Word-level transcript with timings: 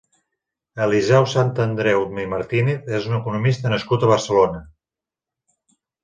Eliseu 0.83 1.25
Santandreu 1.33 2.05
i 2.23 2.25
Martínez 2.31 2.89
és 2.99 3.05
un 3.09 3.17
economista 3.17 3.73
nascut 3.75 4.05
a 4.07 4.09
Barcelona. 4.13 4.63